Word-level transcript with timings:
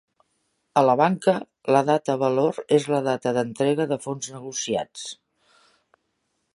A 0.79 0.81
la 0.89 0.95
banca, 1.01 1.35
la 1.75 1.83
data 1.89 2.15
valor 2.23 2.59
és 2.79 2.89
la 2.95 3.03
data 3.09 3.35
d'entrega 3.39 3.89
de 3.93 4.01
fons 4.07 4.33
negociats. 4.39 5.07